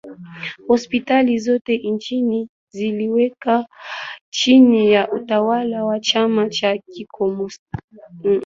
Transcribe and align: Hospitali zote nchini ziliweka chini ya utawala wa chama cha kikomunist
Hospitali 0.67 1.39
zote 1.39 1.77
nchini 1.77 2.49
ziliweka 2.69 3.65
chini 4.29 4.91
ya 4.91 5.11
utawala 5.11 5.85
wa 5.85 5.99
chama 5.99 6.49
cha 6.49 6.77
kikomunist 6.77 7.61